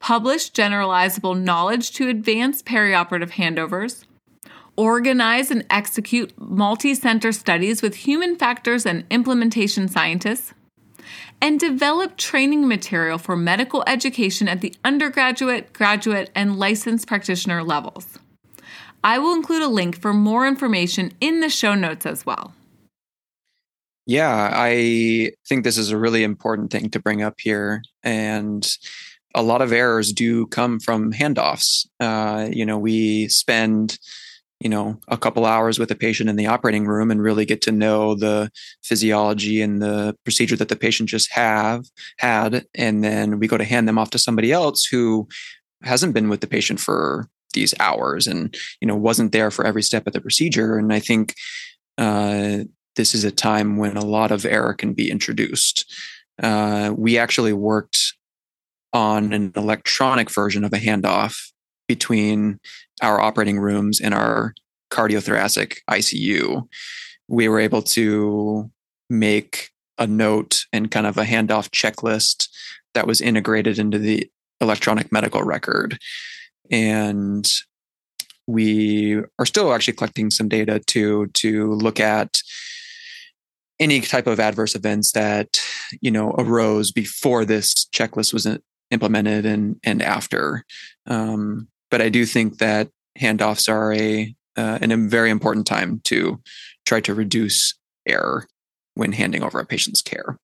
publish 0.00 0.52
generalizable 0.52 1.40
knowledge 1.40 1.92
to 1.92 2.10
advance 2.10 2.62
perioperative 2.62 3.30
handovers, 3.30 4.04
organize 4.76 5.50
and 5.50 5.64
execute 5.70 6.34
multi 6.38 6.94
center 6.94 7.32
studies 7.32 7.80
with 7.80 7.94
human 7.94 8.36
factors 8.36 8.84
and 8.84 9.04
implementation 9.08 9.88
scientists, 9.88 10.52
and 11.40 11.58
develop 11.58 12.18
training 12.18 12.68
material 12.68 13.16
for 13.16 13.34
medical 13.34 13.82
education 13.86 14.46
at 14.46 14.60
the 14.60 14.74
undergraduate, 14.84 15.72
graduate, 15.72 16.30
and 16.34 16.58
licensed 16.58 17.08
practitioner 17.08 17.62
levels. 17.62 18.18
I 19.04 19.18
will 19.18 19.34
include 19.34 19.62
a 19.62 19.68
link 19.68 20.00
for 20.00 20.12
more 20.12 20.46
information 20.46 21.12
in 21.20 21.40
the 21.40 21.48
show 21.48 21.74
notes 21.74 22.06
as 22.06 22.24
well. 22.24 22.54
Yeah, 24.06 24.50
I 24.52 25.32
think 25.48 25.64
this 25.64 25.78
is 25.78 25.90
a 25.90 25.98
really 25.98 26.24
important 26.24 26.70
thing 26.70 26.90
to 26.90 27.00
bring 27.00 27.22
up 27.22 27.34
here. 27.38 27.82
And 28.02 28.68
a 29.34 29.42
lot 29.42 29.62
of 29.62 29.72
errors 29.72 30.12
do 30.12 30.46
come 30.46 30.80
from 30.80 31.12
handoffs. 31.12 31.86
Uh, 32.00 32.48
you 32.52 32.66
know, 32.66 32.78
we 32.78 33.28
spend 33.28 33.98
you 34.62 34.68
know 34.68 34.96
a 35.08 35.18
couple 35.18 35.44
hours 35.44 35.78
with 35.78 35.90
a 35.90 35.96
patient 35.96 36.30
in 36.30 36.36
the 36.36 36.46
operating 36.46 36.86
room 36.86 37.10
and 37.10 37.20
really 37.20 37.44
get 37.44 37.60
to 37.62 37.72
know 37.72 38.14
the 38.14 38.48
physiology 38.84 39.60
and 39.60 39.82
the 39.82 40.16
procedure 40.24 40.56
that 40.56 40.68
the 40.68 40.76
patient 40.76 41.08
just 41.08 41.32
have 41.32 41.84
had 42.18 42.64
and 42.76 43.02
then 43.02 43.40
we 43.40 43.48
go 43.48 43.58
to 43.58 43.64
hand 43.64 43.88
them 43.88 43.98
off 43.98 44.10
to 44.10 44.18
somebody 44.18 44.52
else 44.52 44.84
who 44.84 45.26
hasn't 45.82 46.14
been 46.14 46.28
with 46.28 46.40
the 46.40 46.46
patient 46.46 46.78
for 46.78 47.26
these 47.52 47.74
hours 47.80 48.26
and 48.26 48.54
you 48.80 48.88
know 48.88 48.96
wasn't 48.96 49.32
there 49.32 49.50
for 49.50 49.66
every 49.66 49.82
step 49.82 50.06
of 50.06 50.12
the 50.12 50.20
procedure. 50.20 50.78
And 50.78 50.92
i 50.92 51.00
think 51.00 51.34
uh, 51.98 52.58
this 52.96 53.14
is 53.14 53.24
a 53.24 53.30
time 53.30 53.76
when 53.76 53.96
a 53.96 54.04
lot 54.04 54.32
of 54.32 54.44
error 54.44 54.74
can 54.74 54.92
be 54.94 55.10
introduced. 55.10 55.90
Uh, 56.42 56.92
we 56.96 57.18
actually 57.18 57.52
worked 57.52 58.14
on 58.92 59.32
an 59.32 59.52
electronic 59.56 60.30
version 60.30 60.64
of 60.64 60.72
a 60.72 60.78
handoff 60.78 61.52
between 61.88 62.58
our 63.02 63.20
operating 63.20 63.58
rooms 63.58 64.00
and 64.00 64.14
our 64.14 64.54
cardiothoracic 64.90 65.78
ICU, 65.90 66.68
we 67.28 67.48
were 67.48 67.58
able 67.58 67.82
to 67.82 68.70
make 69.08 69.70
a 69.98 70.06
note 70.06 70.64
and 70.72 70.90
kind 70.90 71.06
of 71.06 71.16
a 71.16 71.24
handoff 71.24 71.70
checklist 71.70 72.48
that 72.94 73.06
was 73.06 73.20
integrated 73.20 73.78
into 73.78 73.98
the 73.98 74.30
electronic 74.60 75.10
medical 75.10 75.42
record. 75.42 75.98
And 76.70 77.46
we 78.46 79.16
are 79.38 79.46
still 79.46 79.72
actually 79.72 79.94
collecting 79.94 80.30
some 80.30 80.48
data 80.48 80.80
to 80.88 81.26
to 81.28 81.72
look 81.74 82.00
at 82.00 82.40
any 83.78 84.00
type 84.00 84.26
of 84.26 84.40
adverse 84.40 84.74
events 84.74 85.12
that 85.12 85.60
you 86.00 86.10
know 86.10 86.34
arose 86.38 86.90
before 86.90 87.44
this 87.44 87.86
checklist 87.94 88.32
was 88.32 88.46
implemented 88.90 89.46
and 89.46 89.76
and 89.84 90.02
after 90.02 90.64
um, 91.06 91.68
but 91.90 92.00
I 92.00 92.08
do 92.08 92.26
think 92.26 92.58
that 92.58 92.88
handoffs 93.18 93.68
are 93.68 93.92
a 93.92 94.34
uh, 94.56 94.78
a 94.82 94.96
very 94.96 95.30
important 95.30 95.66
time 95.66 96.00
to 96.04 96.40
try 96.84 97.00
to 97.00 97.14
reduce 97.14 97.74
error 98.06 98.46
when 98.94 99.12
handing 99.12 99.42
over 99.42 99.58
a 99.58 99.66
patient's 99.66 100.02
care. 100.02 100.38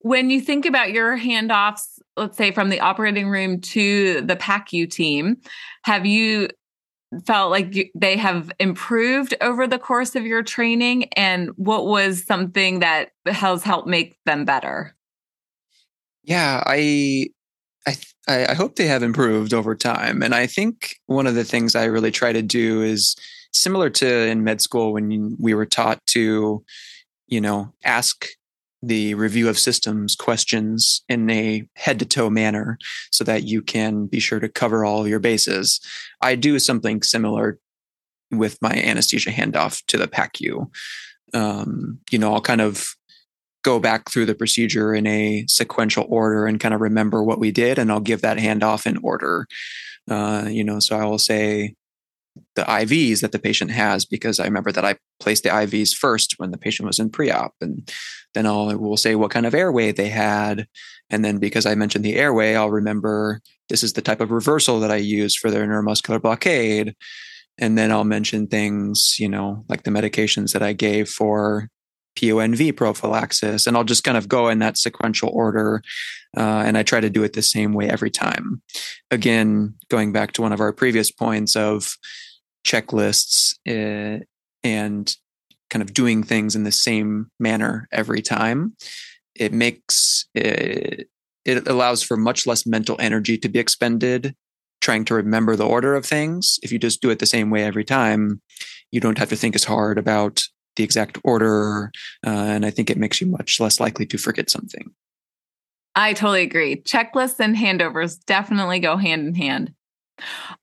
When 0.00 0.30
you 0.30 0.40
think 0.40 0.66
about 0.66 0.92
your 0.92 1.18
handoffs, 1.18 1.98
let's 2.16 2.36
say 2.36 2.52
from 2.52 2.70
the 2.70 2.80
operating 2.80 3.28
room 3.28 3.60
to 3.60 4.22
the 4.22 4.36
PACU 4.36 4.90
team, 4.90 5.36
have 5.84 6.06
you 6.06 6.48
felt 7.26 7.50
like 7.50 7.90
they 7.94 8.16
have 8.16 8.52
improved 8.58 9.34
over 9.40 9.66
the 9.66 9.78
course 9.78 10.14
of 10.14 10.24
your 10.24 10.42
training? 10.42 11.04
And 11.16 11.50
what 11.56 11.86
was 11.86 12.24
something 12.24 12.80
that 12.80 13.10
has 13.26 13.62
helped 13.62 13.88
make 13.88 14.16
them 14.24 14.44
better? 14.44 14.94
Yeah, 16.22 16.62
I 16.64 17.26
I, 17.86 17.96
I 18.50 18.54
hope 18.54 18.76
they 18.76 18.86
have 18.86 19.02
improved 19.02 19.54
over 19.54 19.74
time. 19.74 20.22
And 20.22 20.34
I 20.34 20.46
think 20.46 20.96
one 21.06 21.26
of 21.26 21.34
the 21.34 21.44
things 21.44 21.74
I 21.74 21.84
really 21.84 22.10
try 22.10 22.32
to 22.32 22.42
do 22.42 22.82
is 22.82 23.16
similar 23.52 23.90
to 23.90 24.28
in 24.28 24.44
med 24.44 24.60
school 24.60 24.92
when 24.92 25.36
we 25.40 25.54
were 25.54 25.66
taught 25.66 26.04
to, 26.08 26.62
you 27.26 27.40
know, 27.40 27.72
ask 27.84 28.26
the 28.82 29.14
review 29.14 29.48
of 29.48 29.58
systems 29.58 30.16
questions 30.16 31.02
in 31.08 31.28
a 31.28 31.66
head 31.74 31.98
to 31.98 32.04
toe 32.04 32.30
manner 32.30 32.78
so 33.12 33.24
that 33.24 33.44
you 33.44 33.60
can 33.60 34.06
be 34.06 34.20
sure 34.20 34.40
to 34.40 34.48
cover 34.48 34.84
all 34.84 35.06
your 35.06 35.18
bases. 35.18 35.80
I 36.22 36.34
do 36.34 36.58
something 36.58 37.02
similar 37.02 37.58
with 38.30 38.56
my 38.62 38.72
anesthesia 38.72 39.30
handoff 39.30 39.84
to 39.86 39.98
the 39.98 40.08
PACU. 40.08 40.70
Um, 41.34 41.98
you 42.10 42.18
know, 42.18 42.32
I'll 42.32 42.40
kind 42.40 42.60
of 42.60 42.86
go 43.62 43.78
back 43.78 44.10
through 44.10 44.26
the 44.26 44.34
procedure 44.34 44.94
in 44.94 45.06
a 45.06 45.44
sequential 45.46 46.06
order 46.08 46.46
and 46.46 46.60
kind 46.60 46.74
of 46.74 46.80
remember 46.80 47.22
what 47.22 47.38
we 47.38 47.50
did 47.50 47.78
and 47.78 47.92
i'll 47.92 48.00
give 48.00 48.22
that 48.22 48.38
handoff 48.38 48.86
in 48.86 48.96
order 49.02 49.46
uh, 50.10 50.46
you 50.48 50.64
know 50.64 50.80
so 50.80 50.96
i 50.96 51.04
will 51.04 51.18
say 51.18 51.74
the 52.54 52.62
ivs 52.62 53.20
that 53.20 53.32
the 53.32 53.38
patient 53.38 53.70
has 53.70 54.04
because 54.04 54.38
i 54.40 54.44
remember 54.44 54.72
that 54.72 54.84
i 54.84 54.96
placed 55.18 55.42
the 55.42 55.48
ivs 55.48 55.94
first 55.94 56.34
when 56.38 56.50
the 56.50 56.58
patient 56.58 56.86
was 56.86 56.98
in 56.98 57.10
pre-op 57.10 57.52
and 57.60 57.90
then 58.34 58.46
i'll 58.46 58.76
will 58.78 58.96
say 58.96 59.14
what 59.14 59.30
kind 59.30 59.46
of 59.46 59.54
airway 59.54 59.92
they 59.92 60.08
had 60.08 60.66
and 61.10 61.24
then 61.24 61.38
because 61.38 61.66
i 61.66 61.74
mentioned 61.74 62.04
the 62.04 62.16
airway 62.16 62.54
i'll 62.54 62.70
remember 62.70 63.40
this 63.68 63.82
is 63.82 63.92
the 63.92 64.02
type 64.02 64.20
of 64.20 64.30
reversal 64.30 64.80
that 64.80 64.90
i 64.90 64.96
use 64.96 65.36
for 65.36 65.50
their 65.50 65.66
neuromuscular 65.66 66.20
blockade 66.20 66.94
and 67.58 67.76
then 67.76 67.90
i'll 67.90 68.04
mention 68.04 68.46
things 68.46 69.16
you 69.18 69.28
know 69.28 69.64
like 69.68 69.82
the 69.82 69.90
medications 69.90 70.52
that 70.52 70.62
i 70.62 70.72
gave 70.72 71.08
for 71.08 71.68
PONV 72.20 72.76
prophylaxis. 72.76 73.66
And 73.66 73.76
I'll 73.76 73.84
just 73.84 74.04
kind 74.04 74.16
of 74.16 74.28
go 74.28 74.48
in 74.48 74.58
that 74.58 74.76
sequential 74.76 75.30
order. 75.32 75.82
Uh, 76.36 76.62
and 76.64 76.76
I 76.76 76.82
try 76.82 77.00
to 77.00 77.10
do 77.10 77.22
it 77.22 77.32
the 77.32 77.42
same 77.42 77.72
way 77.72 77.88
every 77.88 78.10
time. 78.10 78.62
Again, 79.10 79.74
going 79.88 80.12
back 80.12 80.32
to 80.32 80.42
one 80.42 80.52
of 80.52 80.60
our 80.60 80.72
previous 80.72 81.10
points 81.10 81.56
of 81.56 81.96
checklists 82.64 83.54
uh, 83.66 84.22
and 84.62 85.16
kind 85.70 85.82
of 85.82 85.94
doing 85.94 86.22
things 86.22 86.54
in 86.54 86.64
the 86.64 86.72
same 86.72 87.30
manner 87.38 87.88
every 87.92 88.22
time, 88.22 88.76
it 89.34 89.52
makes 89.52 90.26
it, 90.34 91.08
it 91.44 91.68
allows 91.68 92.02
for 92.02 92.16
much 92.16 92.46
less 92.46 92.66
mental 92.66 92.96
energy 93.00 93.38
to 93.38 93.48
be 93.48 93.58
expended 93.58 94.34
trying 94.80 95.04
to 95.04 95.14
remember 95.14 95.56
the 95.56 95.66
order 95.66 95.94
of 95.94 96.06
things. 96.06 96.58
If 96.62 96.72
you 96.72 96.78
just 96.78 97.02
do 97.02 97.10
it 97.10 97.18
the 97.18 97.26
same 97.26 97.50
way 97.50 97.64
every 97.64 97.84
time, 97.84 98.40
you 98.90 99.00
don't 99.00 99.18
have 99.18 99.28
to 99.28 99.36
think 99.36 99.54
as 99.54 99.64
hard 99.64 99.98
about 99.98 100.42
the 100.80 100.84
exact 100.84 101.18
order. 101.24 101.92
Uh, 102.26 102.30
and 102.30 102.64
I 102.64 102.70
think 102.70 102.88
it 102.88 102.96
makes 102.96 103.20
you 103.20 103.26
much 103.26 103.60
less 103.60 103.80
likely 103.80 104.06
to 104.06 104.16
forget 104.16 104.48
something. 104.48 104.90
I 105.94 106.14
totally 106.14 106.42
agree. 106.42 106.76
Checklists 106.76 107.38
and 107.38 107.54
handovers 107.54 108.18
definitely 108.24 108.80
go 108.80 108.96
hand 108.96 109.26
in 109.26 109.34
hand. 109.34 109.74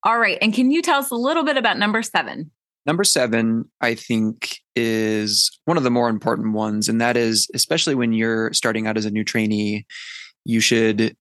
All 0.03 0.17
right. 0.17 0.39
And 0.41 0.53
can 0.53 0.71
you 0.71 0.81
tell 0.81 0.99
us 0.99 1.11
a 1.11 1.15
little 1.15 1.43
bit 1.43 1.55
about 1.55 1.77
number 1.77 2.01
seven? 2.01 2.49
Number 2.87 3.03
seven, 3.03 3.69
I 3.79 3.93
think, 3.93 4.57
is 4.75 5.51
one 5.65 5.77
of 5.77 5.83
the 5.83 5.91
more 5.91 6.09
important 6.09 6.53
ones. 6.53 6.89
And 6.89 6.99
that 6.99 7.15
is, 7.15 7.47
especially 7.53 7.93
when 7.93 8.13
you're 8.13 8.51
starting 8.53 8.87
out 8.87 8.97
as 8.97 9.05
a 9.05 9.11
new 9.11 9.23
trainee, 9.23 9.85
you 10.45 10.59
should 10.61 11.15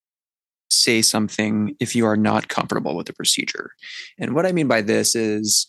say 0.71 1.03
something 1.03 1.77
if 1.81 1.95
you 1.95 2.07
are 2.07 2.17
not 2.17 2.49
comfortable 2.49 2.97
with 2.97 3.07
the 3.07 3.13
procedure. 3.13 3.73
And 4.19 4.35
what 4.35 4.47
I 4.47 4.53
mean 4.53 4.69
by 4.69 4.81
this 4.81 5.15
is, 5.15 5.67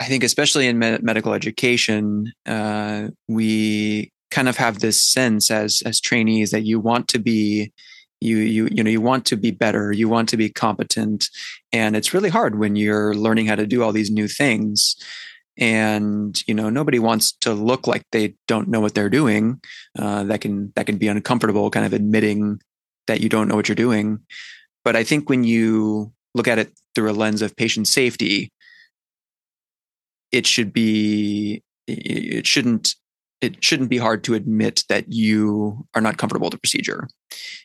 I 0.00 0.04
think, 0.04 0.24
especially 0.24 0.66
in 0.66 0.78
med- 0.78 1.02
medical 1.02 1.34
education, 1.34 2.32
uh, 2.46 3.08
we 3.28 4.10
kind 4.30 4.48
of 4.48 4.56
have 4.56 4.78
this 4.78 5.04
sense 5.04 5.50
as 5.50 5.82
as 5.84 6.00
trainees 6.00 6.50
that 6.52 6.62
you 6.62 6.80
want 6.80 7.08
to 7.08 7.18
be 7.18 7.72
you 8.20 8.38
you 8.38 8.68
you 8.70 8.82
know 8.82 8.90
you 8.90 9.00
want 9.00 9.24
to 9.26 9.36
be 9.36 9.50
better 9.50 9.92
you 9.92 10.08
want 10.08 10.28
to 10.28 10.36
be 10.36 10.48
competent 10.48 11.28
and 11.72 11.96
it's 11.96 12.14
really 12.14 12.28
hard 12.28 12.58
when 12.58 12.76
you're 12.76 13.14
learning 13.14 13.46
how 13.46 13.56
to 13.56 13.66
do 13.66 13.82
all 13.82 13.92
these 13.92 14.10
new 14.10 14.28
things 14.28 14.94
and 15.58 16.42
you 16.46 16.54
know 16.54 16.70
nobody 16.70 16.98
wants 16.98 17.32
to 17.32 17.52
look 17.52 17.86
like 17.86 18.02
they 18.12 18.34
don't 18.46 18.68
know 18.68 18.80
what 18.80 18.94
they're 18.94 19.10
doing 19.10 19.60
uh, 19.98 20.22
that 20.24 20.40
can 20.40 20.72
that 20.76 20.86
can 20.86 20.96
be 20.96 21.08
uncomfortable 21.08 21.70
kind 21.70 21.86
of 21.86 21.92
admitting 21.92 22.60
that 23.06 23.20
you 23.20 23.28
don't 23.28 23.48
know 23.48 23.56
what 23.56 23.68
you're 23.68 23.74
doing. 23.74 24.20
But 24.84 24.96
i 24.96 25.04
think 25.04 25.28
when 25.28 25.44
you 25.44 26.12
look 26.34 26.48
at 26.48 26.58
it 26.58 26.72
through 26.94 27.10
a 27.10 27.12
lens 27.12 27.42
of 27.42 27.56
patient 27.56 27.88
safety 27.88 28.50
it 30.32 30.46
should 30.46 30.72
be 30.72 31.62
it 31.86 32.46
shouldn't 32.46 32.94
it 33.40 33.64
shouldn't 33.64 33.90
be 33.90 33.98
hard 33.98 34.22
to 34.24 34.34
admit 34.34 34.84
that 34.88 35.10
you 35.10 35.86
are 35.94 36.02
not 36.02 36.18
comfortable 36.18 36.46
with 36.46 36.52
the 36.52 36.58
procedure. 36.58 37.08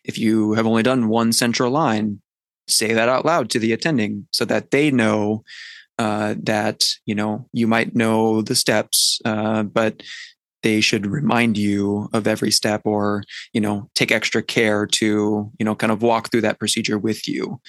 If 0.06 0.18
you 0.18 0.54
have 0.54 0.66
only 0.66 0.84
done 0.84 1.10
one 1.10 1.34
central 1.34 1.70
line, 1.70 2.22
say 2.68 2.94
that 2.94 3.10
out 3.10 3.26
loud 3.26 3.50
to 3.50 3.60
the 3.60 3.74
attending 3.74 4.28
so 4.32 4.46
that 4.46 4.72
they 4.72 4.90
know 4.90 5.44
uh, 6.00 6.36
that 6.44 6.86
you 7.06 7.16
know 7.16 7.48
you 7.54 7.68
might 7.68 7.96
know 7.96 8.42
the 8.42 8.56
steps, 8.56 9.20
uh, 9.26 9.64
but 9.64 10.02
they 10.64 10.82
should 10.82 11.06
remind 11.06 11.58
you 11.58 12.10
of 12.12 12.26
every 12.26 12.52
step 12.52 12.82
or 12.86 13.24
you 13.54 13.62
know 13.62 13.90
take 13.96 14.12
extra 14.12 14.42
care 14.42 14.86
to 14.88 15.52
you 15.60 15.66
know 15.66 15.76
kind 15.76 15.92
of 15.92 16.02
walk 16.02 16.32
through 16.32 16.42
that 16.42 16.60
procedure 16.60 16.98
with 16.98 17.28
you. 17.28 17.60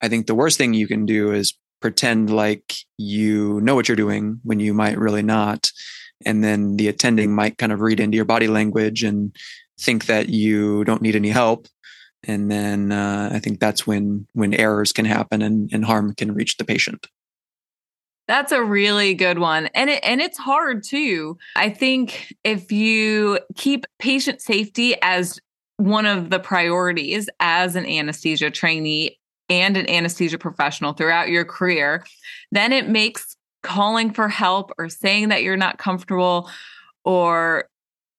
I 0.00 0.08
think 0.08 0.26
the 0.26 0.34
worst 0.34 0.58
thing 0.58 0.74
you 0.74 0.86
can 0.86 1.06
do 1.06 1.32
is 1.32 1.54
pretend 1.80 2.30
like 2.30 2.74
you 2.98 3.60
know 3.60 3.74
what 3.74 3.88
you're 3.88 3.96
doing 3.96 4.40
when 4.42 4.60
you 4.60 4.74
might 4.74 4.98
really 4.98 5.22
not. 5.22 5.70
And 6.24 6.42
then 6.42 6.76
the 6.76 6.88
attending 6.88 7.34
might 7.34 7.58
kind 7.58 7.72
of 7.72 7.80
read 7.80 8.00
into 8.00 8.16
your 8.16 8.24
body 8.24 8.48
language 8.48 9.02
and 9.02 9.34
think 9.78 10.06
that 10.06 10.28
you 10.28 10.84
don't 10.84 11.02
need 11.02 11.16
any 11.16 11.28
help. 11.28 11.66
And 12.26 12.50
then 12.50 12.90
uh, 12.92 13.30
I 13.32 13.38
think 13.38 13.60
that's 13.60 13.86
when 13.86 14.26
when 14.32 14.54
errors 14.54 14.92
can 14.92 15.04
happen 15.04 15.42
and, 15.42 15.70
and 15.72 15.84
harm 15.84 16.14
can 16.14 16.32
reach 16.32 16.56
the 16.56 16.64
patient. 16.64 17.06
That's 18.26 18.50
a 18.50 18.62
really 18.62 19.14
good 19.14 19.38
one. 19.38 19.66
And 19.74 19.88
it 19.90 20.00
and 20.02 20.20
it's 20.20 20.38
hard 20.38 20.82
too. 20.82 21.38
I 21.54 21.70
think 21.70 22.34
if 22.42 22.72
you 22.72 23.38
keep 23.54 23.86
patient 23.98 24.40
safety 24.40 24.96
as 25.02 25.38
one 25.76 26.06
of 26.06 26.30
the 26.30 26.40
priorities 26.40 27.28
as 27.38 27.76
an 27.76 27.86
anesthesia 27.86 28.50
trainee 28.50 29.18
and 29.48 29.76
an 29.76 29.88
anesthesia 29.88 30.38
professional 30.38 30.92
throughout 30.92 31.28
your 31.28 31.44
career, 31.44 32.04
then 32.52 32.72
it 32.72 32.88
makes 32.88 33.36
calling 33.62 34.12
for 34.12 34.28
help 34.28 34.72
or 34.78 34.88
saying 34.88 35.28
that 35.28 35.42
you're 35.42 35.56
not 35.56 35.78
comfortable 35.78 36.48
or 37.04 37.68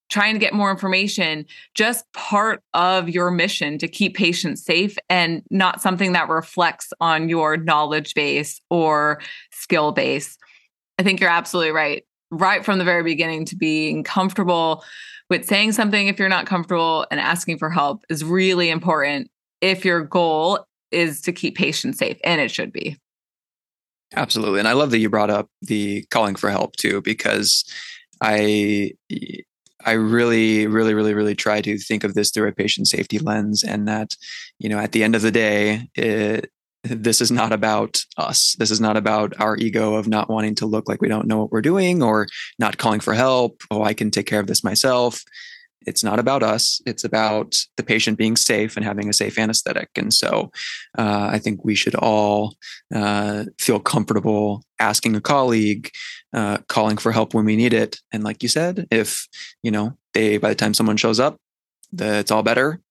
trying 0.10 0.34
to 0.34 0.40
get 0.40 0.54
more 0.54 0.72
information 0.72 1.46
just 1.76 2.06
part 2.14 2.62
of 2.74 3.10
your 3.10 3.30
mission 3.30 3.78
to 3.78 3.88
keep 3.88 4.16
patients 4.16 4.64
safe 4.64 4.98
and 5.10 5.44
not 5.52 5.82
something 5.82 6.14
that 6.14 6.30
reflects 6.30 6.94
on 7.02 7.28
your 7.28 7.58
knowledge 7.58 8.14
base 8.14 8.62
or 8.70 9.22
skill 9.52 9.92
base. 9.92 10.38
I 10.98 11.04
think 11.04 11.20
you're 11.20 11.30
absolutely 11.30 11.72
right. 11.72 12.04
Right 12.30 12.66
from 12.66 12.78
the 12.78 12.84
very 12.84 13.04
beginning, 13.04 13.46
to 13.46 13.56
being 13.56 14.04
comfortable 14.04 14.84
with 15.30 15.46
saying 15.46 15.72
something 15.72 16.08
if 16.08 16.20
you're 16.20 16.28
not 16.28 16.46
comfortable 16.46 17.06
and 17.10 17.22
asking 17.22 17.58
for 17.58 17.70
help 17.70 18.04
is 18.10 18.24
really 18.24 18.70
important 18.70 19.32
if 19.62 19.86
your 19.86 20.02
goal 20.02 20.67
is 20.92 21.22
to 21.22 21.32
keep 21.32 21.56
patients 21.56 22.00
safe, 22.00 22.18
and 22.24 22.42
it 22.42 22.52
should 22.52 22.72
be. 22.72 22.98
Absolutely. 24.16 24.60
And 24.60 24.68
I 24.68 24.74
love 24.74 24.92
that 24.92 25.00
you 25.00 25.10
brought 25.10 25.30
up 25.30 25.50
the 25.62 26.06
calling 26.12 26.36
for 26.36 26.50
help 26.50 26.76
too, 26.78 27.02
because 27.02 27.66
I 28.22 28.92
I 29.86 29.92
really, 29.92 30.66
really, 30.68 30.94
really, 30.94 31.14
really 31.14 31.36
try 31.36 31.62
to 31.62 31.78
think 31.78 32.04
of 32.04 32.14
this 32.14 32.32
through 32.32 32.48
a 32.48 32.54
patient 32.54 32.88
safety 32.88 33.20
lens, 33.20 33.64
and 33.64 33.88
that 33.88 34.16
you 34.60 34.70
know, 34.70 34.80
at 34.80 34.92
the 34.92 35.04
end 35.04 35.16
of 35.16 35.22
the 35.22 35.32
day, 35.32 35.88
it, 35.96 36.50
this 36.84 37.22
is 37.22 37.32
not 37.32 37.52
about 37.52 38.02
us. 38.18 38.56
This 38.60 38.72
is 38.72 38.80
not 38.80 38.98
about 38.98 39.34
our 39.40 39.58
ego 39.58 39.96
of 39.96 40.08
not 40.08 40.30
wanting 40.30 40.56
to 40.56 40.66
look 40.66 40.88
like 40.88 41.02
we 41.02 41.10
don't 41.10 41.28
know 41.28 41.40
what 41.40 41.52
we're 41.52 41.62
doing 41.62 42.02
or 42.02 42.28
not 42.60 42.78
calling 42.78 43.00
for 43.00 43.14
help. 43.14 43.62
Oh, 43.72 43.84
I 43.84 43.94
can 43.94 44.10
take 44.10 44.26
care 44.26 44.40
of 44.40 44.48
this 44.48 44.64
myself. 44.64 45.22
It's 45.86 46.04
not 46.04 46.20
about 46.20 46.44
us. 46.44 46.82
It's 46.86 47.06
about 47.06 47.56
the 47.78 47.84
patient 47.84 48.18
being 48.18 48.36
safe 48.36 48.76
and 48.76 48.86
having 48.86 49.08
a 49.08 49.14
safe 49.14 49.38
anesthetic. 49.38 49.90
And 49.96 50.14
so 50.14 50.52
uh, 50.98 51.30
I 51.32 51.40
think 51.40 51.64
we 51.64 51.76
should 51.76 51.96
all 51.96 52.56
uh, 52.94 53.46
feel 53.58 53.80
comfortable 53.80 54.64
asking 54.80 55.16
a 55.16 55.22
colleague, 55.22 55.90
uh, 56.34 56.58
calling 56.68 56.98
for 56.98 57.14
help 57.14 57.34
when 57.34 57.46
we 57.46 57.56
need 57.56 57.74
it. 57.74 58.02
And 58.12 58.24
like 58.24 58.44
you 58.44 58.50
said, 58.50 58.88
if, 58.92 59.28
you 59.64 59.72
know, 59.72 59.98
they, 60.14 60.38
by 60.38 60.50
the 60.50 60.56
time 60.56 60.74
someone 60.74 60.98
shows 60.98 61.20
up, 61.20 61.38
the, 61.94 62.18
it's 62.18 62.32
all 62.32 62.44
better, 62.44 62.82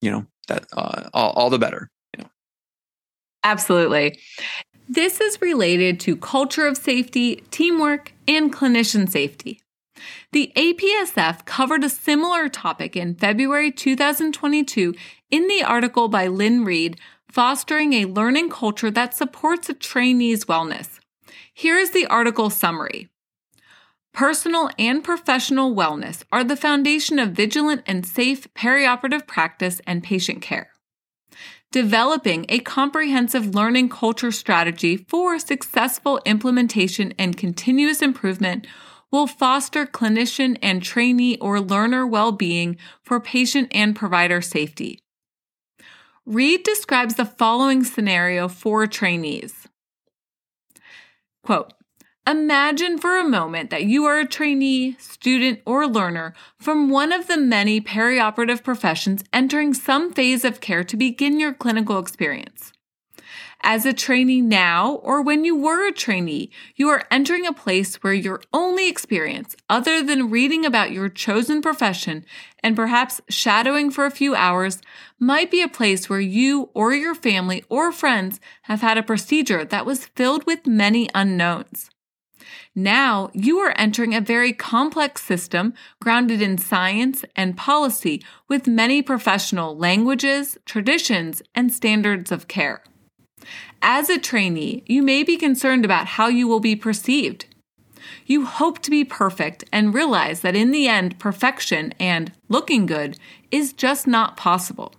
you 0.00 0.10
know, 0.10 0.26
that 0.48 0.66
uh, 0.72 1.08
all, 1.14 1.30
all 1.30 1.50
the 1.50 1.58
better. 1.58 1.88
You 2.16 2.24
know. 2.24 2.30
Absolutely. 3.44 4.18
This 4.88 5.20
is 5.20 5.40
related 5.40 6.00
to 6.00 6.16
culture 6.16 6.66
of 6.66 6.76
safety, 6.76 7.44
teamwork, 7.50 8.12
and 8.26 8.52
clinician 8.52 9.08
safety. 9.08 9.61
The 10.32 10.52
APSF 10.56 11.44
covered 11.44 11.84
a 11.84 11.88
similar 11.88 12.48
topic 12.48 12.96
in 12.96 13.14
February 13.14 13.70
2022 13.70 14.94
in 15.30 15.46
the 15.48 15.62
article 15.62 16.08
by 16.08 16.26
Lynn 16.26 16.64
Reed, 16.64 16.98
Fostering 17.30 17.92
a 17.94 18.04
Learning 18.04 18.50
Culture 18.50 18.90
That 18.90 19.14
Supports 19.14 19.68
a 19.68 19.74
Trainee's 19.74 20.44
Wellness. 20.44 21.00
Here 21.54 21.76
is 21.76 21.90
the 21.90 22.06
article 22.06 22.50
summary. 22.50 23.08
Personal 24.12 24.68
and 24.78 25.02
professional 25.02 25.74
wellness 25.74 26.22
are 26.30 26.44
the 26.44 26.56
foundation 26.56 27.18
of 27.18 27.30
vigilant 27.30 27.82
and 27.86 28.04
safe 28.04 28.46
perioperative 28.52 29.26
practice 29.26 29.80
and 29.86 30.02
patient 30.02 30.42
care. 30.42 30.70
Developing 31.70 32.44
a 32.50 32.58
comprehensive 32.58 33.54
learning 33.54 33.88
culture 33.88 34.30
strategy 34.30 34.98
for 34.98 35.38
successful 35.38 36.20
implementation 36.26 37.14
and 37.18 37.38
continuous 37.38 38.02
improvement 38.02 38.66
will 39.12 39.28
foster 39.28 39.86
clinician 39.86 40.58
and 40.60 40.82
trainee 40.82 41.36
or 41.36 41.60
learner 41.60 42.04
well 42.04 42.32
being 42.32 42.76
for 43.02 43.20
patient 43.20 43.68
and 43.70 43.94
provider 43.94 44.40
safety. 44.40 44.98
Reed 46.26 46.64
describes 46.64 47.14
the 47.14 47.24
following 47.24 47.84
scenario 47.84 48.48
for 48.48 48.86
trainees. 48.86 49.68
Quote, 51.44 51.72
Imagine 52.24 52.98
for 52.98 53.18
a 53.18 53.28
moment 53.28 53.70
that 53.70 53.84
you 53.84 54.04
are 54.04 54.20
a 54.20 54.26
trainee, 54.26 54.96
student, 55.00 55.60
or 55.66 55.88
learner 55.88 56.34
from 56.56 56.88
one 56.88 57.12
of 57.12 57.26
the 57.26 57.36
many 57.36 57.80
perioperative 57.80 58.62
professions 58.62 59.24
entering 59.32 59.74
some 59.74 60.12
phase 60.12 60.44
of 60.44 60.60
care 60.60 60.84
to 60.84 60.96
begin 60.96 61.40
your 61.40 61.52
clinical 61.52 61.98
experience. 61.98 62.71
As 63.64 63.86
a 63.86 63.92
trainee 63.92 64.40
now, 64.40 64.94
or 65.04 65.22
when 65.22 65.44
you 65.44 65.54
were 65.54 65.86
a 65.86 65.92
trainee, 65.92 66.50
you 66.74 66.88
are 66.88 67.04
entering 67.12 67.46
a 67.46 67.52
place 67.52 67.94
where 68.02 68.12
your 68.12 68.42
only 68.52 68.88
experience, 68.88 69.54
other 69.70 70.02
than 70.02 70.30
reading 70.30 70.66
about 70.66 70.90
your 70.90 71.08
chosen 71.08 71.62
profession 71.62 72.24
and 72.58 72.74
perhaps 72.74 73.20
shadowing 73.28 73.92
for 73.92 74.04
a 74.04 74.10
few 74.10 74.34
hours, 74.34 74.82
might 75.20 75.48
be 75.48 75.62
a 75.62 75.68
place 75.68 76.10
where 76.10 76.20
you 76.20 76.70
or 76.74 76.92
your 76.92 77.14
family 77.14 77.64
or 77.68 77.92
friends 77.92 78.40
have 78.62 78.80
had 78.80 78.98
a 78.98 79.02
procedure 79.02 79.64
that 79.64 79.86
was 79.86 80.06
filled 80.06 80.44
with 80.44 80.66
many 80.66 81.08
unknowns. 81.14 81.88
Now 82.74 83.30
you 83.32 83.58
are 83.58 83.74
entering 83.76 84.12
a 84.12 84.20
very 84.20 84.52
complex 84.52 85.22
system 85.22 85.74
grounded 86.00 86.42
in 86.42 86.58
science 86.58 87.24
and 87.36 87.56
policy 87.56 88.24
with 88.48 88.66
many 88.66 89.02
professional 89.02 89.76
languages, 89.76 90.58
traditions, 90.66 91.42
and 91.54 91.72
standards 91.72 92.32
of 92.32 92.48
care. 92.48 92.82
As 93.80 94.08
a 94.08 94.18
trainee, 94.18 94.82
you 94.86 95.02
may 95.02 95.22
be 95.22 95.36
concerned 95.36 95.84
about 95.84 96.06
how 96.06 96.28
you 96.28 96.46
will 96.46 96.60
be 96.60 96.76
perceived. 96.76 97.46
You 98.26 98.46
hope 98.46 98.80
to 98.82 98.90
be 98.90 99.04
perfect 99.04 99.64
and 99.72 99.94
realize 99.94 100.40
that 100.40 100.56
in 100.56 100.70
the 100.70 100.88
end, 100.88 101.18
perfection 101.18 101.92
and 101.98 102.32
looking 102.48 102.86
good 102.86 103.18
is 103.50 103.72
just 103.72 104.06
not 104.06 104.36
possible. 104.36 104.94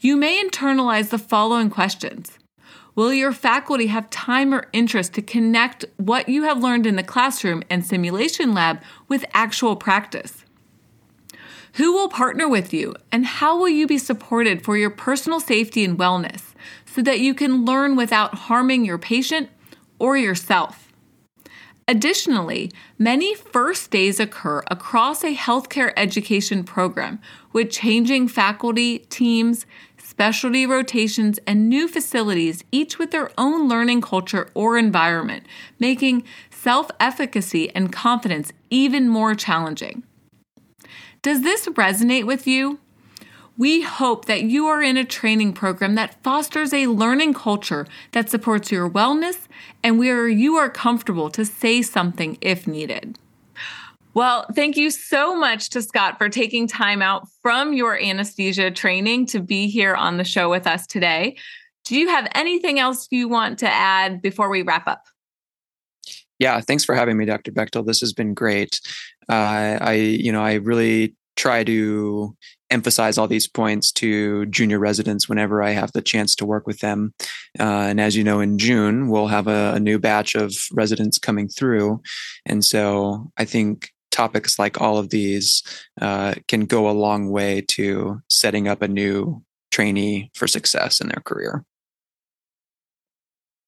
You 0.00 0.16
may 0.16 0.42
internalize 0.42 1.10
the 1.10 1.18
following 1.18 1.70
questions 1.70 2.38
Will 2.96 3.14
your 3.14 3.32
faculty 3.32 3.86
have 3.86 4.10
time 4.10 4.52
or 4.52 4.66
interest 4.72 5.14
to 5.14 5.22
connect 5.22 5.84
what 5.96 6.28
you 6.28 6.42
have 6.42 6.62
learned 6.62 6.86
in 6.86 6.96
the 6.96 7.02
classroom 7.02 7.62
and 7.70 7.84
simulation 7.84 8.52
lab 8.52 8.80
with 9.08 9.24
actual 9.32 9.76
practice? 9.76 10.44
Who 11.74 11.92
will 11.92 12.08
partner 12.08 12.48
with 12.48 12.74
you, 12.74 12.96
and 13.12 13.24
how 13.24 13.56
will 13.56 13.68
you 13.68 13.86
be 13.86 13.98
supported 13.98 14.64
for 14.64 14.76
your 14.76 14.90
personal 14.90 15.38
safety 15.38 15.84
and 15.84 15.96
wellness? 15.96 16.49
So 16.94 17.02
that 17.02 17.20
you 17.20 17.34
can 17.34 17.64
learn 17.64 17.96
without 17.96 18.34
harming 18.34 18.84
your 18.84 18.98
patient 18.98 19.48
or 19.98 20.16
yourself. 20.16 20.92
Additionally, 21.86 22.70
many 22.98 23.34
first 23.34 23.90
days 23.90 24.20
occur 24.20 24.62
across 24.70 25.24
a 25.24 25.34
healthcare 25.34 25.92
education 25.96 26.62
program 26.62 27.20
with 27.52 27.70
changing 27.70 28.28
faculty, 28.28 29.00
teams, 29.10 29.66
specialty 29.98 30.66
rotations, 30.66 31.40
and 31.48 31.68
new 31.68 31.88
facilities, 31.88 32.62
each 32.70 32.98
with 32.98 33.10
their 33.10 33.30
own 33.36 33.68
learning 33.68 34.00
culture 34.00 34.48
or 34.54 34.78
environment, 34.78 35.44
making 35.80 36.22
self 36.50 36.90
efficacy 37.00 37.74
and 37.74 37.92
confidence 37.92 38.52
even 38.70 39.08
more 39.08 39.34
challenging. 39.34 40.04
Does 41.22 41.42
this 41.42 41.66
resonate 41.66 42.24
with 42.24 42.46
you? 42.46 42.78
We 43.60 43.82
hope 43.82 44.24
that 44.24 44.44
you 44.44 44.68
are 44.68 44.80
in 44.80 44.96
a 44.96 45.04
training 45.04 45.52
program 45.52 45.94
that 45.96 46.22
fosters 46.22 46.72
a 46.72 46.86
learning 46.86 47.34
culture 47.34 47.86
that 48.12 48.30
supports 48.30 48.72
your 48.72 48.88
wellness 48.88 49.36
and 49.82 49.98
where 49.98 50.26
you 50.26 50.56
are 50.56 50.70
comfortable 50.70 51.28
to 51.28 51.44
say 51.44 51.82
something 51.82 52.38
if 52.40 52.66
needed. 52.66 53.18
Well, 54.14 54.46
thank 54.54 54.78
you 54.78 54.90
so 54.90 55.36
much 55.36 55.68
to 55.70 55.82
Scott 55.82 56.16
for 56.16 56.30
taking 56.30 56.68
time 56.68 57.02
out 57.02 57.28
from 57.42 57.74
your 57.74 58.00
anesthesia 58.00 58.70
training 58.70 59.26
to 59.26 59.40
be 59.40 59.68
here 59.68 59.94
on 59.94 60.16
the 60.16 60.24
show 60.24 60.48
with 60.48 60.66
us 60.66 60.86
today. 60.86 61.36
Do 61.84 61.98
you 61.98 62.08
have 62.08 62.28
anything 62.34 62.78
else 62.78 63.08
you 63.10 63.28
want 63.28 63.58
to 63.58 63.68
add 63.68 64.22
before 64.22 64.48
we 64.48 64.62
wrap 64.62 64.88
up? 64.88 65.04
Yeah, 66.38 66.62
thanks 66.62 66.86
for 66.86 66.94
having 66.94 67.18
me, 67.18 67.26
Dr. 67.26 67.52
Bechtel. 67.52 67.84
This 67.84 68.00
has 68.00 68.14
been 68.14 68.32
great. 68.32 68.80
Uh, 69.28 69.76
I, 69.82 69.92
you 69.96 70.32
know, 70.32 70.40
I 70.40 70.54
really 70.54 71.14
try 71.36 71.62
to 71.64 72.34
emphasize 72.70 73.18
all 73.18 73.28
these 73.28 73.48
points 73.48 73.92
to 73.92 74.46
junior 74.46 74.78
residents 74.78 75.28
whenever 75.28 75.62
I 75.62 75.70
have 75.70 75.92
the 75.92 76.02
chance 76.02 76.34
to 76.36 76.46
work 76.46 76.66
with 76.66 76.80
them. 76.80 77.14
Uh, 77.58 77.88
and 77.88 78.00
as 78.00 78.16
you 78.16 78.24
know, 78.24 78.40
in 78.40 78.58
June, 78.58 79.08
we'll 79.08 79.26
have 79.26 79.48
a, 79.48 79.72
a 79.74 79.80
new 79.80 79.98
batch 79.98 80.34
of 80.34 80.54
residents 80.72 81.18
coming 81.18 81.48
through. 81.48 82.00
And 82.46 82.64
so 82.64 83.30
I 83.36 83.44
think 83.44 83.90
topics 84.10 84.58
like 84.58 84.80
all 84.80 84.98
of 84.98 85.10
these 85.10 85.62
uh, 86.00 86.34
can 86.48 86.66
go 86.66 86.88
a 86.88 86.92
long 86.92 87.30
way 87.30 87.62
to 87.62 88.20
setting 88.28 88.68
up 88.68 88.82
a 88.82 88.88
new 88.88 89.42
trainee 89.70 90.30
for 90.34 90.46
success 90.46 91.00
in 91.00 91.08
their 91.08 91.22
career. 91.24 91.64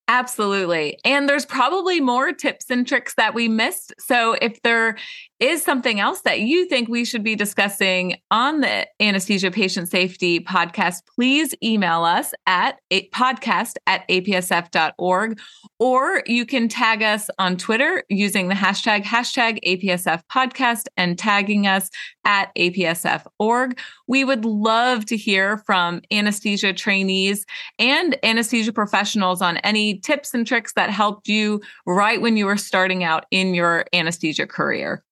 Absolutely. 0.08 0.98
And 1.04 1.28
there's 1.28 1.46
probably 1.46 2.00
more 2.00 2.32
tips 2.32 2.70
and 2.70 2.86
tricks 2.86 3.14
that 3.14 3.34
we 3.34 3.48
missed. 3.48 3.94
So 3.98 4.36
if 4.42 4.60
there 4.62 4.96
is 5.42 5.62
something 5.62 5.98
else 5.98 6.20
that 6.20 6.40
you 6.40 6.66
think 6.66 6.88
we 6.88 7.04
should 7.04 7.24
be 7.24 7.34
discussing 7.34 8.16
on 8.30 8.60
the 8.60 8.86
anesthesia 9.00 9.50
patient 9.50 9.88
safety 9.88 10.38
podcast, 10.38 10.98
please 11.16 11.54
email 11.62 12.04
us 12.04 12.32
at 12.46 12.78
podcast 13.12 13.74
at 13.86 14.06
apsf.org 14.08 15.40
or 15.80 16.22
you 16.26 16.46
can 16.46 16.68
tag 16.68 17.02
us 17.02 17.28
on 17.40 17.56
Twitter 17.56 18.04
using 18.08 18.46
the 18.48 18.54
hashtag 18.54 19.02
hashtag 19.02 19.58
APSF 19.66 20.22
podcast 20.30 20.84
and 20.96 21.18
tagging 21.18 21.66
us 21.66 21.90
at 22.24 22.54
apsf.org. 22.56 23.78
We 24.06 24.24
would 24.24 24.44
love 24.44 25.06
to 25.06 25.16
hear 25.16 25.58
from 25.58 26.02
anesthesia 26.12 26.72
trainees 26.72 27.44
and 27.80 28.16
anesthesia 28.24 28.72
professionals 28.72 29.42
on 29.42 29.58
tips 29.98 30.35
and 30.35 30.46
tricks 30.46 30.72
that 30.74 30.90
helped 30.90 31.28
you 31.28 31.61
right 31.87 32.20
when 32.20 32.37
you 32.37 32.46
were 32.46 32.57
starting 32.57 33.05
out 33.05 33.26
in 33.31 33.55
your 33.55 33.85
anesthesia 33.92 34.46
career. 34.46 35.02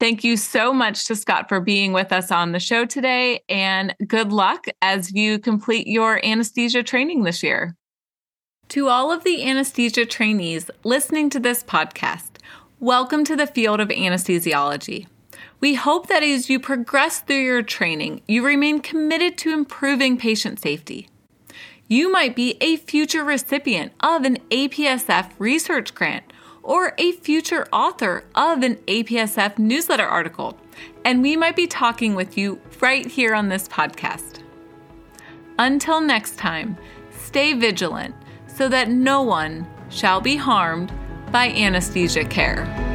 Thank 0.00 0.24
you 0.24 0.36
so 0.36 0.72
much 0.72 1.06
to 1.06 1.14
Scott 1.14 1.48
for 1.48 1.60
being 1.60 1.92
with 1.92 2.12
us 2.12 2.32
on 2.32 2.50
the 2.50 2.58
show 2.58 2.84
today, 2.84 3.44
and 3.48 3.94
good 4.06 4.32
luck 4.32 4.66
as 4.82 5.12
you 5.12 5.38
complete 5.38 5.86
your 5.86 6.24
anesthesia 6.24 6.82
training 6.82 7.22
this 7.22 7.42
year. 7.42 7.76
To 8.70 8.88
all 8.88 9.12
of 9.12 9.22
the 9.22 9.48
anesthesia 9.48 10.04
trainees 10.04 10.70
listening 10.82 11.30
to 11.30 11.38
this 11.38 11.62
podcast, 11.62 12.38
welcome 12.80 13.22
to 13.24 13.36
the 13.36 13.46
field 13.46 13.78
of 13.78 13.88
anesthesiology. 13.90 15.06
We 15.60 15.74
hope 15.74 16.08
that 16.08 16.24
as 16.24 16.50
you 16.50 16.58
progress 16.58 17.20
through 17.20 17.44
your 17.44 17.62
training, 17.62 18.22
you 18.26 18.44
remain 18.44 18.80
committed 18.80 19.38
to 19.38 19.52
improving 19.52 20.16
patient 20.16 20.58
safety. 20.58 21.08
You 21.92 22.10
might 22.10 22.34
be 22.34 22.56
a 22.62 22.76
future 22.76 23.22
recipient 23.22 23.92
of 24.00 24.24
an 24.24 24.38
APSF 24.50 25.32
research 25.38 25.94
grant 25.94 26.24
or 26.62 26.94
a 26.96 27.12
future 27.12 27.68
author 27.70 28.24
of 28.34 28.62
an 28.62 28.76
APSF 28.86 29.58
newsletter 29.58 30.06
article, 30.06 30.56
and 31.04 31.20
we 31.20 31.36
might 31.36 31.54
be 31.54 31.66
talking 31.66 32.14
with 32.14 32.38
you 32.38 32.58
right 32.80 33.04
here 33.04 33.34
on 33.34 33.50
this 33.50 33.68
podcast. 33.68 34.40
Until 35.58 36.00
next 36.00 36.38
time, 36.38 36.78
stay 37.10 37.52
vigilant 37.52 38.14
so 38.46 38.70
that 38.70 38.88
no 38.88 39.20
one 39.20 39.66
shall 39.90 40.22
be 40.22 40.36
harmed 40.36 40.90
by 41.30 41.48
anesthesia 41.48 42.24
care. 42.24 42.91